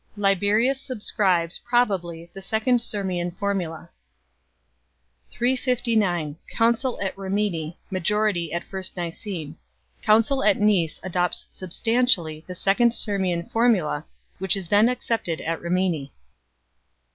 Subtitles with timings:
[0.17, 3.91] Liberius subscribes (probably) the Second Sirmian Formula.
[5.31, 9.57] 359 Council at Rimini; majority at first Nicene.
[10.01, 14.03] Council at Nice (NtV^) adopts substantially the Second Sirmian Formula,
[14.39, 16.11] which is then accepted at Rimini.